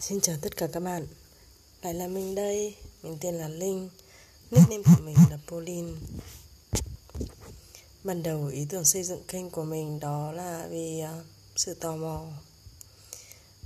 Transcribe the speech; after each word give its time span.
Xin 0.00 0.20
chào 0.20 0.36
tất 0.42 0.56
cả 0.56 0.66
các 0.72 0.80
bạn. 0.80 1.06
Lại 1.82 1.94
là 1.94 2.08
mình 2.08 2.34
đây. 2.34 2.74
Mình 3.02 3.18
tên 3.20 3.34
là 3.34 3.48
Linh. 3.48 3.88
Nickname 4.50 4.82
của 4.82 5.02
mình 5.02 5.16
là 5.30 5.38
Pauline. 5.46 5.92
Ban 8.04 8.22
đầu 8.22 8.46
ý 8.46 8.66
tưởng 8.68 8.84
xây 8.84 9.02
dựng 9.02 9.22
kênh 9.28 9.50
của 9.50 9.64
mình 9.64 10.00
Đó 10.00 10.32
là 10.32 10.66
vì 10.70 11.02
uh, 11.04 11.26
sự 11.56 11.74
tò 11.74 11.96
mò. 11.96 12.26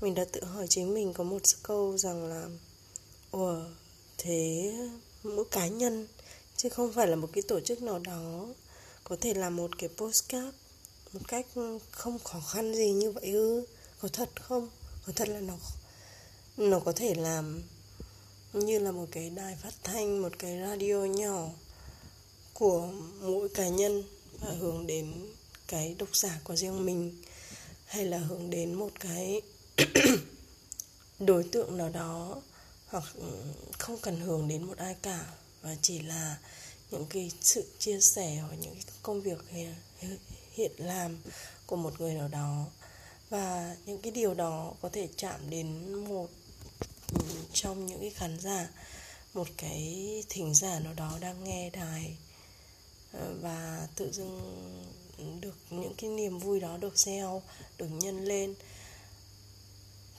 Mình 0.01 0.15
đã 0.15 0.25
tự 0.33 0.45
hỏi 0.45 0.67
chính 0.69 0.95
mình 0.95 1.13
có 1.13 1.25
một 1.25 1.43
câu 1.63 1.99
rằng 1.99 2.29
là 2.29 2.49
Ủa 3.31 3.61
Thế 4.19 4.73
mỗi 5.23 5.45
cá 5.51 5.67
nhân 5.67 6.07
Chứ 6.57 6.69
không 6.69 6.93
phải 6.93 7.07
là 7.07 7.17
một 7.17 7.29
cái 7.33 7.43
tổ 7.43 7.61
chức 7.61 7.83
nào 7.83 7.99
đó 7.99 8.47
Có 9.05 9.17
thể 9.21 9.35
làm 9.35 9.57
một 9.57 9.79
cái 9.79 9.89
postcard 9.97 10.57
Một 11.13 11.21
cách 11.29 11.47
không 11.91 12.19
khó 12.19 12.41
khăn 12.41 12.75
gì 12.75 12.91
như 12.91 13.13
vậy 13.13 13.33
ư? 13.33 13.67
Có 14.01 14.09
thật 14.09 14.31
không? 14.43 14.69
Có 15.07 15.13
thật 15.17 15.29
là 15.29 15.41
nó 15.41 15.55
nó 16.57 16.81
có 16.81 16.93
thể 16.93 17.15
làm 17.15 17.63
như 18.53 18.79
là 18.79 18.93
một 18.93 19.07
cái 19.11 19.31
đài 19.31 19.57
phát 19.57 19.75
thanh, 19.83 20.23
một 20.23 20.33
cái 20.39 20.61
radio 20.61 20.95
nhỏ 20.95 21.49
của 22.53 22.89
mỗi 23.21 23.49
cá 23.49 23.69
nhân 23.69 24.03
và 24.41 24.51
hướng 24.51 24.87
đến 24.87 25.13
cái 25.69 25.97
độc 25.99 26.17
giả 26.17 26.41
của 26.45 26.57
riêng 26.57 26.87
mình, 26.87 27.23
hay 27.87 28.05
là 28.05 28.19
hướng 28.19 28.51
đến 28.51 28.75
một 28.75 28.91
cái 29.01 29.41
đối 31.19 31.43
tượng 31.43 31.77
nào 31.77 31.89
đó 31.89 32.43
hoặc 32.87 33.05
không 33.79 33.99
cần 34.03 34.21
hướng 34.21 34.49
đến 34.49 34.63
một 34.63 34.79
ai 34.79 34.97
cả, 35.03 35.27
và 35.63 35.77
chỉ 35.83 35.99
là 35.99 36.39
những 36.91 37.07
cái 37.11 37.31
sự 37.41 37.65
chia 37.79 38.01
sẻ 38.01 38.37
hoặc 38.37 38.57
những 38.61 38.75
cái 38.75 38.85
công 39.03 39.21
việc 39.21 39.39
hiện 40.53 40.73
làm 40.77 41.19
của 41.67 41.77
một 41.77 42.01
người 42.01 42.15
nào 42.15 42.29
đó. 42.29 42.67
Và 43.31 43.77
những 43.87 44.03
cái 44.03 44.13
điều 44.13 44.35
đó 44.35 44.73
có 44.81 44.89
thể 44.89 45.09
chạm 45.17 45.51
đến 45.51 45.95
một 45.95 46.29
Ừ, 47.13 47.21
trong 47.53 47.87
những 47.87 48.01
cái 48.01 48.11
khán 48.11 48.41
giả 48.41 48.69
một 49.35 49.49
cái 49.57 50.25
thính 50.29 50.55
giả 50.55 50.79
nào 50.79 50.95
đó 50.95 51.19
đang 51.21 51.45
nghe 51.45 51.71
đài 51.71 52.17
ờ, 53.13 53.35
và 53.41 53.89
tự 53.97 54.13
dưng 54.13 54.41
được 55.41 55.57
những 55.71 55.95
cái 55.95 56.11
niềm 56.11 56.39
vui 56.39 56.61
đó 56.61 56.77
được 56.77 56.99
gieo 56.99 57.43
được 57.79 57.89
nhân 57.89 58.25
lên 58.25 58.55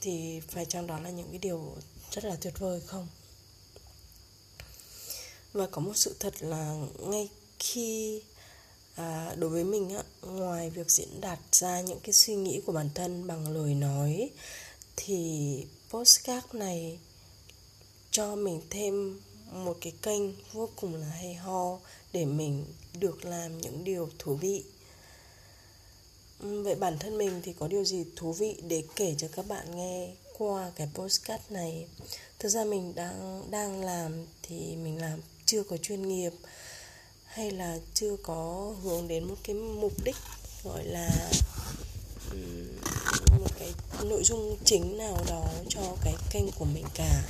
thì 0.00 0.40
phải 0.48 0.64
chăng 0.64 0.86
đó 0.86 1.00
là 1.00 1.10
những 1.10 1.28
cái 1.30 1.38
điều 1.38 1.76
rất 2.10 2.24
là 2.24 2.36
tuyệt 2.40 2.58
vời 2.58 2.80
không? 2.86 3.08
Và 5.52 5.66
có 5.66 5.80
một 5.80 5.96
sự 5.96 6.16
thật 6.20 6.34
là 6.40 6.74
ngay 6.98 7.28
khi 7.58 8.22
à, 8.94 9.34
đối 9.38 9.50
với 9.50 9.64
mình 9.64 9.90
á 9.96 10.02
ngoài 10.22 10.70
việc 10.70 10.90
diễn 10.90 11.20
đạt 11.20 11.38
ra 11.52 11.80
những 11.80 12.00
cái 12.00 12.12
suy 12.12 12.34
nghĩ 12.34 12.60
của 12.66 12.72
bản 12.72 12.90
thân 12.94 13.26
bằng 13.26 13.48
lời 13.48 13.74
nói 13.74 14.30
thì 14.96 15.66
postcard 15.90 16.46
này 16.52 16.98
cho 18.10 18.36
mình 18.36 18.60
thêm 18.70 19.20
một 19.52 19.76
cái 19.80 19.92
kênh 20.02 20.22
vô 20.52 20.68
cùng 20.76 20.94
là 20.94 21.06
hay 21.06 21.34
ho 21.34 21.78
để 22.12 22.24
mình 22.24 22.64
được 23.00 23.24
làm 23.24 23.60
những 23.60 23.84
điều 23.84 24.08
thú 24.18 24.34
vị. 24.34 24.64
Vậy 26.38 26.74
bản 26.74 26.98
thân 26.98 27.18
mình 27.18 27.40
thì 27.44 27.52
có 27.52 27.68
điều 27.68 27.84
gì 27.84 28.04
thú 28.16 28.32
vị 28.32 28.56
để 28.68 28.82
kể 28.96 29.14
cho 29.18 29.28
các 29.32 29.48
bạn 29.48 29.76
nghe 29.76 30.14
qua 30.38 30.72
cái 30.76 30.88
postcard 30.94 31.42
này? 31.50 31.86
Thực 32.38 32.48
ra 32.48 32.64
mình 32.64 32.94
đang 32.94 33.50
đang 33.50 33.84
làm 33.84 34.26
thì 34.42 34.76
mình 34.76 35.00
làm 35.00 35.20
chưa 35.46 35.62
có 35.62 35.76
chuyên 35.76 36.08
nghiệp 36.08 36.32
hay 37.24 37.50
là 37.50 37.78
chưa 37.94 38.16
có 38.22 38.74
hướng 38.82 39.08
đến 39.08 39.24
một 39.24 39.36
cái 39.42 39.56
mục 39.56 39.92
đích, 40.04 40.16
gọi 40.64 40.84
là 40.84 41.30
nội 44.08 44.24
dung 44.24 44.56
chính 44.64 44.98
nào 44.98 45.24
đó 45.28 45.48
cho 45.68 45.96
cái 46.04 46.14
kênh 46.30 46.52
của 46.52 46.64
mình 46.64 46.86
cả. 46.94 47.22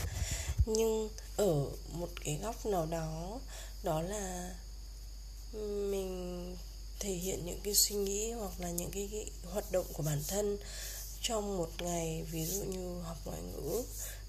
Nhưng 0.67 1.09
ở 1.37 1.67
một 1.93 2.09
cái 2.25 2.39
góc 2.43 2.67
nào 2.67 2.87
đó 2.87 3.41
đó 3.83 4.03
là 4.03 4.55
mình 5.91 6.57
thể 7.01 7.13
hiện 7.13 7.47
những 7.47 7.61
cái 7.65 7.75
suy 7.75 7.97
nghĩ 7.97 8.33
hoặc 8.33 8.53
là 8.59 8.71
những 8.71 8.91
cái, 8.91 9.09
cái 9.13 9.31
hoạt 9.53 9.73
động 9.73 9.87
của 9.93 10.03
bản 10.03 10.23
thân 10.29 10.59
trong 11.23 11.57
một 11.59 11.71
ngày 11.79 12.25
ví 12.31 12.45
dụ 12.45 12.65
như 12.65 13.01
học 13.01 13.17
ngoại 13.25 13.41
ngữ 13.43 13.83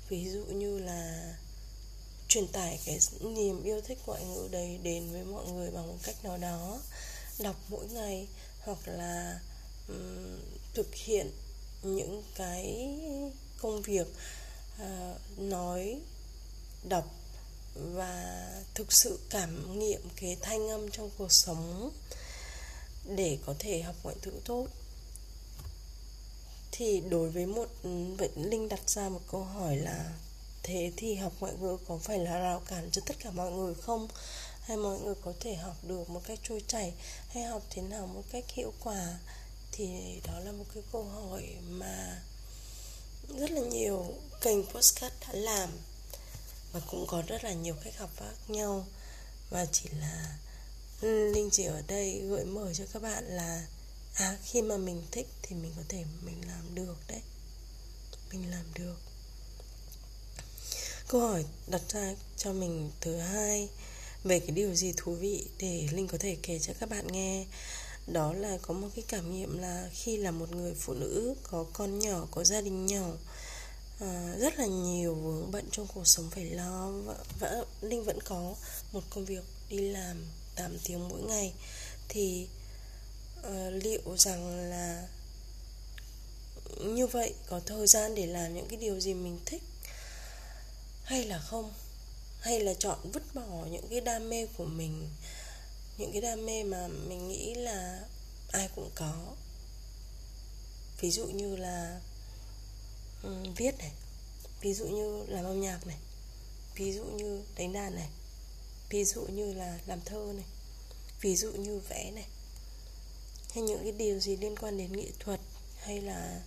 ví 0.09 0.29
dụ 0.29 0.43
như 0.43 0.79
là 0.79 1.33
truyền 2.27 2.47
tải 2.47 2.79
cái 2.85 2.99
niềm 3.21 3.63
yêu 3.63 3.81
thích 3.81 3.97
ngoại 4.05 4.25
ngữ 4.25 4.47
đấy 4.51 4.79
đến 4.83 5.11
với 5.11 5.23
mọi 5.23 5.47
người 5.47 5.71
bằng 5.71 5.87
một 5.87 5.97
cách 6.03 6.15
nào 6.23 6.37
đó 6.37 6.79
đọc 7.39 7.55
mỗi 7.69 7.85
ngày 7.87 8.27
hoặc 8.59 8.79
là 8.85 9.39
um, 9.87 10.39
thực 10.73 10.95
hiện 10.95 11.31
những 11.83 12.23
cái 12.35 12.89
công 13.61 13.81
việc 13.81 14.07
uh, 14.81 15.39
nói 15.39 16.01
đọc 16.83 17.05
và 17.75 18.51
thực 18.75 18.93
sự 18.93 19.19
cảm 19.29 19.79
nghiệm 19.79 20.01
cái 20.15 20.37
thanh 20.41 20.69
âm 20.69 20.91
trong 20.91 21.09
cuộc 21.17 21.31
sống 21.31 21.91
để 23.05 23.37
có 23.45 23.53
thể 23.59 23.81
học 23.81 23.95
ngoại 24.03 24.15
ngữ 24.23 24.31
tốt. 24.45 24.67
Thì 26.71 27.01
đối 27.09 27.29
với 27.29 27.45
một 27.45 27.67
ừ, 27.83 27.89
vậy 28.17 28.29
linh 28.35 28.69
đặt 28.69 28.89
ra 28.89 29.09
một 29.09 29.21
câu 29.31 29.43
hỏi 29.43 29.77
là 29.77 30.13
thế 30.63 30.91
thì 30.97 31.15
học 31.15 31.33
ngoại 31.39 31.53
ngữ 31.59 31.77
có 31.87 31.97
phải 31.97 32.19
là 32.19 32.39
rào 32.39 32.59
cản 32.59 32.89
cho 32.91 33.01
tất 33.05 33.15
cả 33.19 33.31
mọi 33.31 33.51
người 33.51 33.75
không? 33.75 34.07
Hay 34.61 34.77
mọi 34.77 34.99
người 34.99 35.15
có 35.21 35.33
thể 35.39 35.55
học 35.55 35.75
được 35.83 36.09
một 36.09 36.21
cách 36.27 36.39
trôi 36.43 36.63
chảy 36.67 36.93
hay 37.29 37.43
học 37.43 37.63
thế 37.69 37.81
nào 37.81 38.07
một 38.07 38.23
cách 38.31 38.45
hiệu 38.47 38.73
quả? 38.83 39.17
Thì 39.77 40.21
đó 40.27 40.39
là 40.39 40.51
một 40.51 40.65
cái 40.73 40.83
câu 40.91 41.03
hỏi 41.03 41.55
mà 41.69 42.21
rất 43.37 43.51
là 43.51 43.61
nhiều 43.61 44.13
kênh 44.41 44.63
postcard 44.63 45.15
đã 45.21 45.33
làm 45.33 45.69
và 46.73 46.79
cũng 46.87 47.07
có 47.07 47.23
rất 47.27 47.43
là 47.43 47.53
nhiều 47.53 47.75
cách 47.83 47.97
học 47.97 48.09
khác 48.17 48.33
nhau. 48.47 48.87
Và 49.49 49.65
chỉ 49.71 49.89
là 49.99 50.37
ừ, 51.01 51.31
linh 51.33 51.49
chỉ 51.51 51.63
ở 51.63 51.81
đây 51.87 52.21
gợi 52.29 52.45
mở 52.45 52.73
cho 52.73 52.83
các 52.93 53.01
bạn 53.01 53.23
là 53.23 53.67
à 54.13 54.37
khi 54.43 54.61
mà 54.61 54.77
mình 54.77 55.03
thích 55.11 55.27
thì 55.41 55.55
mình 55.55 55.73
có 55.75 55.83
thể 55.89 56.03
mình 56.21 56.41
làm 56.47 56.75
được 56.75 56.97
đấy. 57.07 57.21
Mình 58.31 58.51
làm 58.51 58.65
được. 58.73 58.95
Câu 61.07 61.21
hỏi 61.21 61.45
đặt 61.67 61.81
ra 61.89 62.15
cho 62.37 62.53
mình 62.53 62.91
thứ 63.01 63.17
hai 63.17 63.69
về 64.23 64.39
cái 64.39 64.51
điều 64.51 64.75
gì 64.75 64.93
thú 64.97 65.15
vị 65.15 65.47
để 65.57 65.87
linh 65.91 66.07
có 66.07 66.17
thể 66.17 66.37
kể 66.43 66.59
cho 66.59 66.73
các 66.79 66.89
bạn 66.89 67.07
nghe 67.07 67.45
đó 68.07 68.33
là 68.33 68.57
có 68.61 68.73
một 68.73 68.87
cái 68.95 69.03
cảm 69.07 69.33
nghiệm 69.33 69.57
là 69.57 69.89
khi 69.93 70.17
là 70.17 70.31
một 70.31 70.51
người 70.55 70.73
phụ 70.79 70.93
nữ 70.93 71.35
có 71.43 71.65
con 71.73 71.99
nhỏ 71.99 72.27
có 72.31 72.43
gia 72.43 72.61
đình 72.61 72.85
nhỏ 72.85 73.07
à, 73.99 74.35
rất 74.39 74.59
là 74.59 74.65
nhiều 74.65 75.15
vướng 75.15 75.51
bận 75.51 75.65
trong 75.71 75.87
cuộc 75.93 76.07
sống 76.07 76.29
phải 76.29 76.45
lo 76.45 76.91
và, 77.39 77.63
linh 77.81 78.03
vẫn 78.03 78.19
có 78.21 78.55
một 78.91 79.03
công 79.09 79.25
việc 79.25 79.43
đi 79.69 79.79
làm 79.79 80.25
8 80.55 80.77
tiếng 80.83 81.09
mỗi 81.09 81.21
ngày. 81.21 81.53
Thì 82.09 82.47
uh, 83.39 83.83
liệu 83.83 84.17
rằng 84.17 84.69
là 84.69 85.07
như 86.85 87.07
vậy 87.07 87.33
có 87.47 87.59
thời 87.65 87.87
gian 87.87 88.15
để 88.15 88.25
làm 88.25 88.55
những 88.55 88.67
cái 88.67 88.77
điều 88.77 88.99
gì 88.99 89.13
mình 89.13 89.39
thích 89.45 89.63
hay 91.03 91.23
là 91.23 91.39
không? 91.39 91.73
Hay 92.39 92.59
là 92.59 92.73
chọn 92.73 93.11
vứt 93.13 93.23
bỏ 93.33 93.65
những 93.71 93.87
cái 93.89 94.01
đam 94.01 94.29
mê 94.29 94.45
của 94.57 94.65
mình 94.65 95.09
những 95.97 96.11
cái 96.11 96.21
đam 96.21 96.45
mê 96.45 96.63
mà 96.63 96.87
mình 96.87 97.27
nghĩ 97.27 97.53
là 97.53 98.07
ai 98.51 98.69
cũng 98.75 98.89
có. 98.95 99.35
Ví 101.01 101.11
dụ 101.11 101.25
như 101.25 101.55
là 101.55 102.01
um, 103.23 103.53
viết 103.53 103.77
này 103.77 103.91
ví 104.61 104.73
dụ 104.73 104.85
như 104.85 105.25
làm 105.27 105.45
âm 105.45 105.61
nhạc 105.61 105.87
này 105.87 105.97
ví 106.75 106.93
dụ 106.93 107.03
như 107.03 107.43
đánh 107.57 107.73
đàn 107.73 107.95
này 107.95 108.09
ví 108.89 109.05
dụ 109.05 109.21
như 109.21 109.53
là 109.53 109.79
làm 109.87 110.01
thơ 110.05 110.31
này 110.35 110.45
ví 111.21 111.35
dụ 111.35 111.51
như 111.51 111.81
vẽ 111.89 112.11
này. 112.11 112.27
Hay 113.53 113.63
những 113.63 113.83
cái 113.83 113.91
điều 113.91 114.19
gì 114.19 114.37
liên 114.37 114.55
quan 114.55 114.77
đến 114.77 114.97
nghệ 114.97 115.07
thuật 115.19 115.39
hay 115.79 116.01
là 116.01 116.41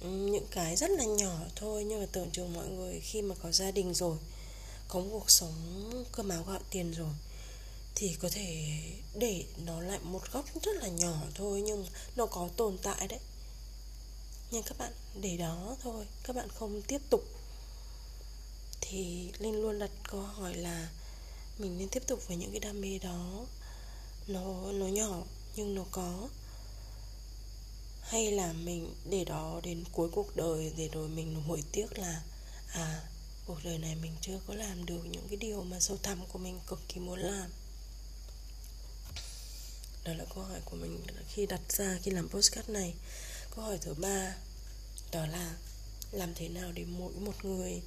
những 0.00 0.46
cái 0.50 0.76
rất 0.76 0.90
là 0.90 1.04
nhỏ 1.04 1.40
thôi 1.56 1.84
nhưng 1.84 2.00
mà 2.00 2.06
tưởng 2.12 2.30
chừng 2.30 2.54
mọi 2.54 2.68
người 2.68 3.00
khi 3.00 3.22
mà 3.22 3.34
có 3.42 3.52
gia 3.52 3.70
đình 3.70 3.94
rồi 3.94 4.16
có 4.88 5.00
một 5.00 5.08
cuộc 5.12 5.30
sống 5.30 6.04
cơm 6.12 6.28
áo 6.28 6.44
gạo 6.48 6.60
tiền 6.70 6.92
rồi 6.92 7.12
thì 7.98 8.14
có 8.14 8.28
thể 8.28 8.80
để 9.14 9.44
nó 9.64 9.80
lại 9.80 9.98
một 10.02 10.32
góc 10.32 10.44
rất 10.62 10.76
là 10.76 10.88
nhỏ 10.88 11.22
thôi, 11.34 11.62
nhưng 11.62 11.86
nó 12.16 12.26
có 12.26 12.48
tồn 12.56 12.78
tại 12.82 13.08
đấy. 13.08 13.18
Nhưng 14.50 14.62
các 14.62 14.78
bạn 14.78 14.92
để 15.20 15.36
đó 15.36 15.76
thôi, 15.82 16.06
các 16.24 16.36
bạn 16.36 16.48
không 16.48 16.82
tiếp 16.82 17.00
tục. 17.10 17.24
Thì 18.80 19.30
linh 19.38 19.62
luôn 19.62 19.78
đặt 19.78 19.90
câu 20.10 20.20
hỏi 20.20 20.54
là 20.54 20.88
mình 21.58 21.78
nên 21.78 21.88
tiếp 21.88 22.02
tục 22.06 22.28
với 22.28 22.36
những 22.36 22.50
cái 22.50 22.60
đam 22.60 22.80
mê 22.80 22.98
đó. 22.98 23.46
Nó 24.26 24.72
nó 24.72 24.86
nhỏ 24.86 25.22
nhưng 25.56 25.74
nó 25.74 25.84
có. 25.90 26.28
Hay 28.02 28.32
là 28.32 28.52
mình 28.52 28.94
để 29.10 29.24
đó 29.24 29.60
đến 29.62 29.84
cuối 29.92 30.08
cuộc 30.12 30.36
đời 30.36 30.72
để 30.76 30.88
rồi 30.92 31.08
mình 31.08 31.42
hối 31.48 31.62
tiếc 31.72 31.98
là 31.98 32.22
à 32.68 33.08
cuộc 33.46 33.58
đời 33.64 33.78
này 33.78 33.94
mình 33.94 34.12
chưa 34.20 34.40
có 34.46 34.54
làm 34.54 34.86
được 34.86 35.02
những 35.10 35.28
cái 35.28 35.36
điều 35.36 35.62
mà 35.62 35.80
sâu 35.80 35.96
thẳm 36.02 36.26
của 36.32 36.38
mình 36.38 36.60
cực 36.66 36.80
kỳ 36.88 37.00
muốn 37.00 37.18
làm 37.18 37.50
đó 40.06 40.14
là 40.14 40.24
câu 40.34 40.44
hỏi 40.44 40.60
của 40.64 40.76
mình 40.76 41.00
khi 41.28 41.46
đặt 41.46 41.60
ra, 41.68 41.98
khi 42.02 42.10
làm 42.10 42.28
postcard 42.28 42.70
này. 42.70 42.94
Câu 43.56 43.64
hỏi 43.64 43.78
thứ 43.80 43.94
ba, 43.94 44.36
đó 45.12 45.26
là 45.26 45.56
làm 46.12 46.34
thế 46.34 46.48
nào 46.48 46.72
để 46.72 46.84
mỗi 46.84 47.12
một 47.12 47.44
người 47.44 47.82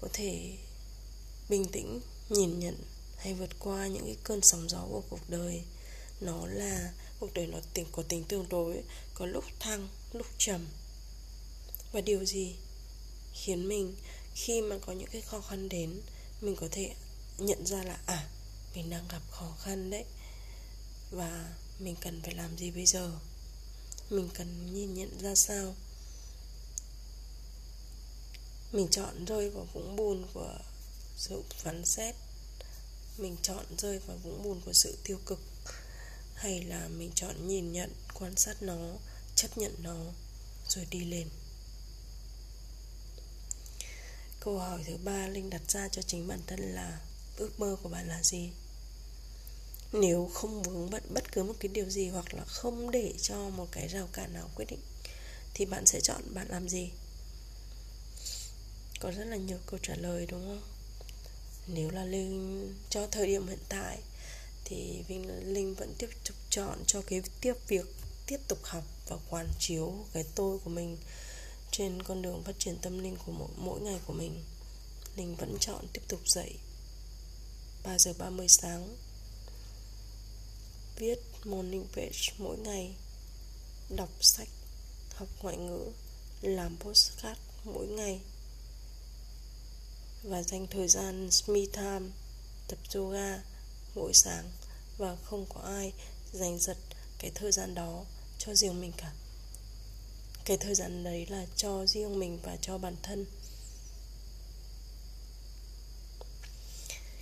có 0.00 0.08
thể 0.12 0.56
bình 1.48 1.64
tĩnh, 1.64 2.00
nhìn 2.28 2.58
nhận 2.58 2.76
hay 3.16 3.34
vượt 3.34 3.50
qua 3.58 3.86
những 3.86 4.04
cái 4.04 4.16
cơn 4.24 4.40
sóng 4.42 4.68
gió 4.68 4.86
của 4.90 5.02
cuộc 5.10 5.30
đời? 5.30 5.62
Nó 6.20 6.46
là, 6.46 6.92
cuộc 7.20 7.34
đời 7.34 7.46
nó 7.46 7.58
tính, 7.74 7.86
có 7.92 8.02
tính 8.02 8.24
tương 8.24 8.48
đối, 8.48 8.82
có 9.14 9.26
lúc 9.26 9.44
thăng, 9.60 9.88
lúc 10.12 10.26
trầm. 10.38 10.66
Và 11.92 12.00
điều 12.00 12.24
gì 12.24 12.54
khiến 13.34 13.68
mình 13.68 13.94
khi 14.34 14.60
mà 14.60 14.76
có 14.86 14.92
những 14.92 15.08
cái 15.12 15.22
khó 15.22 15.40
khăn 15.40 15.68
đến, 15.68 16.00
mình 16.40 16.56
có 16.56 16.68
thể 16.70 16.94
nhận 17.38 17.66
ra 17.66 17.82
là 17.82 17.98
à 18.06 18.28
mình 18.74 18.90
đang 18.90 19.08
gặp 19.08 19.22
khó 19.30 19.54
khăn 19.60 19.90
đấy 19.90 20.04
và 21.10 21.54
mình 21.78 21.96
cần 22.00 22.22
phải 22.22 22.34
làm 22.34 22.56
gì 22.58 22.70
bây 22.70 22.86
giờ? 22.86 23.12
Mình 24.10 24.28
cần 24.34 24.74
nhìn 24.74 24.94
nhận 24.94 25.18
ra 25.20 25.34
sao? 25.34 25.74
Mình 28.72 28.88
chọn 28.90 29.24
rơi 29.24 29.50
vào 29.50 29.66
vũng 29.72 29.96
bùn 29.96 30.26
của 30.34 30.58
sự 31.16 31.42
phán 31.62 31.84
xét. 31.84 32.14
Mình 33.18 33.36
chọn 33.42 33.64
rơi 33.78 33.98
vào 33.98 34.16
vũng 34.16 34.42
bùn 34.42 34.60
của 34.64 34.72
sự 34.72 34.98
tiêu 35.04 35.18
cực. 35.26 35.40
Hay 36.34 36.64
là 36.64 36.88
mình 36.88 37.12
chọn 37.14 37.48
nhìn 37.48 37.72
nhận, 37.72 37.92
quan 38.14 38.36
sát 38.36 38.62
nó, 38.62 38.96
chấp 39.36 39.58
nhận 39.58 39.74
nó, 39.82 39.96
rồi 40.68 40.86
đi 40.90 41.04
lên? 41.04 41.28
Câu 44.40 44.58
hỏi 44.58 44.84
thứ 44.86 44.96
ba 44.96 45.26
linh 45.26 45.50
đặt 45.50 45.62
ra 45.68 45.88
cho 45.88 46.02
chính 46.02 46.28
bản 46.28 46.40
thân 46.46 46.60
là 46.60 47.00
ước 47.36 47.60
mơ 47.60 47.76
của 47.82 47.88
bạn 47.88 48.08
là 48.08 48.22
gì? 48.22 48.50
Nếu 50.00 50.30
không 50.34 50.62
vướng 50.62 50.90
bận 50.90 51.02
bất 51.14 51.32
cứ 51.32 51.42
một 51.42 51.54
cái 51.60 51.68
điều 51.68 51.90
gì 51.90 52.08
hoặc 52.08 52.34
là 52.34 52.44
không 52.44 52.90
để 52.90 53.12
cho 53.22 53.36
một 53.36 53.68
cái 53.72 53.88
rào 53.88 54.08
cản 54.12 54.32
nào 54.32 54.50
quyết 54.54 54.64
định 54.68 54.80
thì 55.54 55.64
bạn 55.64 55.86
sẽ 55.86 56.00
chọn 56.00 56.34
bạn 56.34 56.46
làm 56.48 56.68
gì? 56.68 56.90
Có 59.00 59.10
rất 59.10 59.24
là 59.24 59.36
nhiều 59.36 59.58
câu 59.66 59.80
trả 59.82 59.94
lời 59.94 60.26
đúng 60.30 60.40
không? 60.46 60.62
Nếu 61.66 61.90
là 61.90 62.04
linh 62.04 62.74
cho 62.90 63.06
thời 63.06 63.26
điểm 63.26 63.48
hiện 63.48 63.58
tại 63.68 63.98
thì 64.64 65.02
Vinh 65.08 65.52
Linh 65.54 65.74
vẫn 65.74 65.94
tiếp 65.98 66.08
tục 66.24 66.36
chọn 66.50 66.78
cho 66.86 67.02
cái 67.06 67.22
tiếp 67.40 67.54
việc 67.68 67.86
tiếp 68.26 68.40
tục 68.48 68.58
học 68.62 68.84
và 69.08 69.16
quán 69.30 69.48
chiếu 69.58 69.92
cái 70.12 70.24
tôi 70.34 70.58
của 70.58 70.70
mình 70.70 70.96
trên 71.70 72.02
con 72.02 72.22
đường 72.22 72.42
phát 72.42 72.58
triển 72.58 72.78
tâm 72.82 72.98
linh 72.98 73.16
của 73.26 73.32
mỗi, 73.32 73.48
mỗi 73.56 73.80
ngày 73.80 74.00
của 74.06 74.12
mình. 74.12 74.44
Linh 75.16 75.36
vẫn 75.36 75.56
chọn 75.60 75.86
tiếp 75.92 76.02
tục 76.08 76.20
dậy 76.28 76.54
3 77.82 77.98
giờ 77.98 78.12
30 78.18 78.48
sáng. 78.48 78.96
Viết 80.96 81.18
morning 81.44 81.86
page 81.92 82.34
mỗi 82.38 82.58
ngày. 82.58 82.94
Đọc 83.88 84.08
sách, 84.20 84.48
Học 85.14 85.28
ngoại 85.42 85.56
ngữ, 85.56 85.90
Làm 86.40 86.76
postcard 86.76 87.40
mỗi 87.64 87.86
ngày. 87.86 88.20
Và 90.22 90.42
dành 90.42 90.66
thời 90.66 90.88
gian 90.88 91.28
me 91.46 91.60
time, 91.72 92.10
Tập 92.68 92.78
yoga 92.94 93.42
mỗi 93.94 94.14
sáng. 94.14 94.50
Và 94.98 95.16
không 95.24 95.46
có 95.54 95.60
ai 95.60 95.92
dành 96.32 96.58
giật 96.58 96.76
cái 97.18 97.30
thời 97.34 97.52
gian 97.52 97.74
đó 97.74 98.04
cho 98.38 98.54
riêng 98.54 98.80
mình 98.80 98.92
cả. 98.96 99.12
Cái 100.44 100.56
thời 100.56 100.74
gian 100.74 101.04
đấy 101.04 101.26
là 101.26 101.46
cho 101.56 101.86
riêng 101.86 102.18
mình 102.18 102.38
và 102.42 102.56
cho 102.62 102.78
bản 102.78 102.96
thân. 103.02 103.26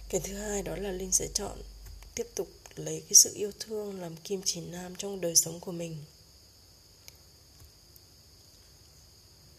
Cái 0.09 0.21
thứ 0.21 0.35
hai 0.39 0.63
đó 0.63 0.77
là 0.77 0.91
linh 0.91 1.13
sẽ 1.13 1.29
chọn 1.35 1.63
tiếp 2.15 2.27
tục 2.35 2.49
lấy 2.77 3.01
cái 3.01 3.15
sự 3.15 3.35
yêu 3.35 3.53
thương 3.61 4.01
làm 4.01 4.17
kim 4.17 4.43
chỉ 4.45 4.61
nam 4.61 4.97
trong 4.97 5.21
đời 5.21 5.37
sống 5.37 5.61
của 5.61 5.73
mình. 5.73 5.97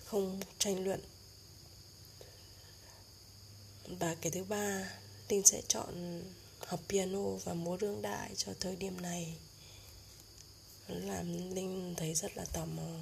Không 0.06 0.39
tranh 0.60 0.83
luận. 0.86 1.01
Và 3.88 4.15
cái 4.21 4.31
thứ 4.31 4.44
ba, 4.44 4.89
linh 5.30 5.45
sẽ 5.45 5.62
chọn 5.68 6.21
học 6.60 6.80
piano 6.89 7.30
và 7.44 7.54
múa 7.54 7.77
đương 7.77 8.01
đại 8.01 8.31
cho 8.38 8.54
thời 8.60 8.75
điểm 8.75 9.01
này. 9.01 9.36
Làm 10.88 11.56
linh 11.56 11.94
thấy 11.98 12.13
rất 12.13 12.38
là 12.38 12.45
tò 12.45 12.65
mò 12.65 13.00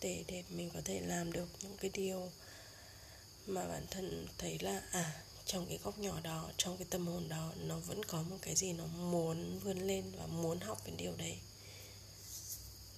để 0.00 0.24
để 0.26 0.44
mình 0.48 0.70
có 0.74 0.80
thể 0.84 1.00
làm 1.00 1.32
được 1.32 1.48
những 1.62 1.76
cái 1.76 1.90
điều 1.94 2.30
mà 3.46 3.68
bản 3.68 3.86
thân 3.90 4.26
thấy 4.38 4.58
là 4.58 4.82
à 4.90 5.22
trong 5.52 5.66
cái 5.66 5.78
góc 5.84 5.98
nhỏ 5.98 6.20
đó, 6.20 6.50
trong 6.56 6.76
cái 6.76 6.86
tâm 6.90 7.06
hồn 7.06 7.28
đó, 7.28 7.52
nó 7.56 7.78
vẫn 7.78 8.04
có 8.04 8.22
một 8.22 8.36
cái 8.42 8.54
gì 8.54 8.72
nó 8.72 8.86
muốn 8.86 9.58
vươn 9.58 9.78
lên 9.78 10.12
và 10.18 10.26
muốn 10.26 10.60
học 10.60 10.82
cái 10.84 10.94
điều 10.96 11.16
đấy. 11.16 11.38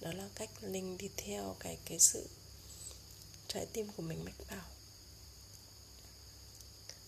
Đó 0.01 0.11
là 0.13 0.29
cách 0.35 0.49
linh 0.61 0.97
đi 0.97 1.09
theo 1.17 1.55
cái 1.59 1.77
cái 1.85 1.99
sự 1.99 2.29
trái 3.47 3.65
tim 3.73 3.87
của 3.97 4.03
mình 4.03 4.25
mách 4.25 4.47
bảo. 4.49 4.65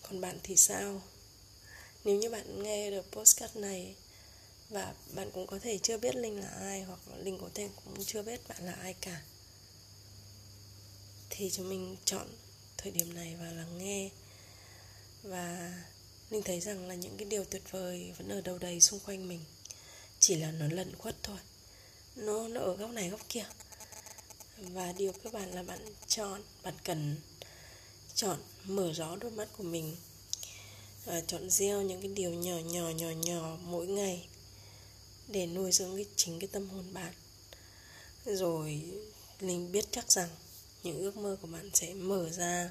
Còn 0.02 0.20
bạn 0.20 0.38
thì 0.42 0.56
sao? 0.56 1.02
Nếu 2.04 2.16
như 2.16 2.30
bạn 2.30 2.62
nghe 2.62 2.90
được 2.90 3.12
postcard 3.12 3.56
này 3.56 3.94
và 4.68 4.94
bạn 5.14 5.30
cũng 5.30 5.46
có 5.46 5.58
thể 5.58 5.78
chưa 5.78 5.98
biết 5.98 6.14
linh 6.16 6.40
là 6.40 6.48
ai 6.48 6.82
hoặc 6.82 7.00
linh 7.16 7.38
có 7.38 7.48
thể 7.54 7.68
cũng 7.84 8.04
chưa 8.04 8.22
biết 8.22 8.48
bạn 8.48 8.62
là 8.62 8.72
ai 8.72 8.94
cả, 9.00 9.22
thì 11.30 11.50
chúng 11.50 11.68
mình 11.68 11.96
chọn 12.04 12.28
thời 12.76 12.92
điểm 12.92 13.14
này 13.14 13.36
và 13.40 13.50
lắng 13.50 13.78
nghe 13.78 14.10
và 15.26 15.74
linh 16.30 16.42
thấy 16.42 16.60
rằng 16.60 16.88
là 16.88 16.94
những 16.94 17.16
cái 17.16 17.28
điều 17.28 17.44
tuyệt 17.44 17.62
vời 17.70 18.12
vẫn 18.18 18.28
ở 18.28 18.40
đâu 18.40 18.58
đầy 18.58 18.80
xung 18.80 19.00
quanh 19.00 19.28
mình. 19.28 19.40
Chỉ 20.20 20.34
là 20.36 20.50
nó 20.50 20.66
lẩn 20.70 20.96
khuất 20.96 21.16
thôi. 21.22 21.38
Nó 22.16 22.48
nó 22.48 22.60
ở 22.60 22.76
góc 22.76 22.90
này 22.90 23.08
góc 23.08 23.20
kia. 23.28 23.44
Và 24.56 24.92
điều 24.92 25.12
các 25.12 25.32
bạn 25.32 25.50
là 25.50 25.62
bạn 25.62 25.78
chọn, 26.06 26.42
bạn 26.62 26.74
cần 26.84 27.16
chọn 28.14 28.38
mở 28.64 28.92
rõ 28.92 29.16
đôi 29.16 29.30
mắt 29.30 29.48
của 29.56 29.62
mình. 29.62 29.96
Và 31.04 31.20
chọn 31.26 31.50
gieo 31.50 31.82
những 31.82 32.00
cái 32.00 32.10
điều 32.14 32.30
nhỏ 32.30 32.58
nhỏ 32.58 32.88
nhỏ 32.88 33.10
nhỏ 33.10 33.58
mỗi 33.62 33.86
ngày 33.86 34.28
để 35.28 35.46
nuôi 35.46 35.72
dưỡng 35.72 35.96
cái 35.96 36.06
chính 36.16 36.38
cái 36.38 36.48
tâm 36.52 36.68
hồn 36.68 36.92
bạn. 36.92 37.12
Rồi 38.24 38.82
linh 39.40 39.72
biết 39.72 39.84
chắc 39.90 40.12
rằng 40.12 40.28
những 40.82 40.98
ước 40.98 41.16
mơ 41.16 41.36
của 41.42 41.48
bạn 41.48 41.70
sẽ 41.74 41.94
mở 41.94 42.30
ra 42.30 42.70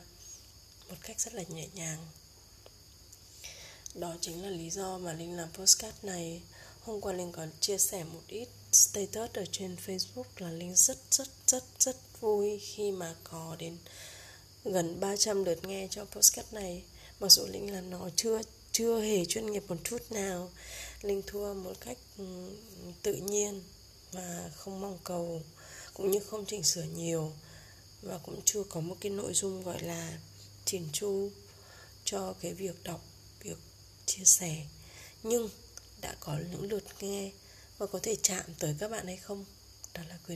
một 0.90 0.96
cách 1.02 1.20
rất 1.20 1.34
là 1.34 1.44
nhẹ 1.50 1.68
nhàng 1.74 2.08
đó 3.96 4.16
chính 4.22 4.44
là 4.44 4.50
lý 4.50 4.70
do 4.70 4.98
mà 4.98 5.14
linh 5.14 5.38
làm 5.38 5.50
postcard 5.54 5.98
này. 6.04 6.42
Hôm 6.82 7.02
qua 7.02 7.14
linh 7.14 7.32
còn 7.32 7.50
chia 7.60 7.78
sẻ 7.78 8.04
một 8.04 8.22
ít 8.28 8.48
status 8.72 9.32
ở 9.34 9.46
trên 9.52 9.76
facebook 9.86 10.24
là 10.38 10.52
linh 10.52 10.76
rất 10.76 10.98
rất 11.12 11.28
rất 11.48 11.64
rất 11.80 11.96
vui 12.20 12.60
khi 12.60 12.92
mà 12.92 13.16
có 13.24 13.56
đến 13.60 13.78
gần 14.66 15.00
300 15.00 15.44
lượt 15.44 15.68
nghe 15.68 15.88
cho 15.92 16.06
postcard 16.06 16.54
này. 16.54 16.84
Mặc 17.20 17.32
dù 17.32 17.46
linh 17.46 17.74
là 17.74 17.82
nó 17.82 18.10
chưa 18.16 18.42
chưa 18.72 19.02
hề 19.02 19.26
chuyên 19.26 19.52
nghiệp 19.52 19.64
một 19.68 19.78
chút 19.84 20.12
nào, 20.12 20.52
linh 21.02 21.22
thua 21.28 21.54
một 21.54 21.74
cách 21.86 21.98
ừ, 22.18 22.26
tự 23.02 23.14
nhiên 23.14 23.62
và 24.12 24.50
không 24.56 24.82
mong 24.82 24.98
cầu, 25.04 25.42
cũng 25.94 26.12
như 26.12 26.20
không 26.20 26.46
chỉnh 26.46 26.64
sửa 26.64 26.84
nhiều 26.84 27.32
và 28.02 28.18
cũng 28.18 28.42
chưa 28.46 28.64
có 28.64 28.80
một 28.80 28.96
cái 29.00 29.12
nội 29.12 29.34
dung 29.34 29.64
gọi 29.64 29.82
là 29.84 30.18
chỉnh 30.66 30.88
chu 30.94 31.30
cho 32.06 32.34
cái 32.42 32.54
việc 32.54 32.84
đọc 32.84 33.02
chia 34.06 34.26
sẻ. 34.26 34.66
Nhưng 35.24 35.50
đã 36.02 36.16
có 36.20 36.38
những 36.52 36.70
lượt 36.70 36.84
nghe 37.00 37.32
và 37.78 37.88
có 37.88 38.00
thể 38.04 38.16
chạm 38.24 38.46
tới 38.60 38.76
các 38.80 38.92
bạn 38.92 39.08
hay 39.08 39.18
không? 39.18 39.46
Đó 39.94 40.02
là 40.10 40.18
quyền 40.28 40.34